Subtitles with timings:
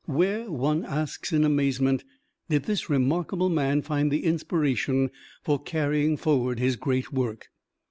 [0.07, 2.03] Where, one asks in amazement,
[2.49, 5.11] did this remarkable man find the inspiration
[5.43, 7.49] for carrying forward his great work?